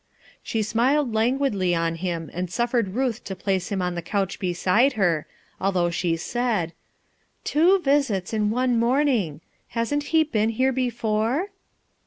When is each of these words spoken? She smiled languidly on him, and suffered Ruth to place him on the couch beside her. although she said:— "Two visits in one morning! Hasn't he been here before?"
She 0.41 0.63
smiled 0.63 1.13
languidly 1.13 1.75
on 1.75 1.93
him, 1.93 2.31
and 2.33 2.49
suffered 2.49 2.95
Ruth 2.95 3.23
to 3.25 3.35
place 3.35 3.69
him 3.71 3.83
on 3.83 3.93
the 3.93 4.01
couch 4.01 4.39
beside 4.39 4.93
her. 4.93 5.27
although 5.59 5.91
she 5.91 6.17
said:— 6.17 6.73
"Two 7.43 7.77
visits 7.77 8.33
in 8.33 8.49
one 8.49 8.79
morning! 8.79 9.41
Hasn't 9.77 10.05
he 10.05 10.23
been 10.23 10.49
here 10.49 10.71
before?" 10.71 11.49